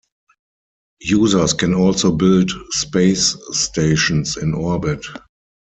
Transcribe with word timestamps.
Users 1.03 1.53
can 1.53 1.75
also 1.75 2.11
build 2.11 2.49
space 2.71 3.37
stations 3.51 4.35
in 4.35 4.55
orbit. 4.55 5.05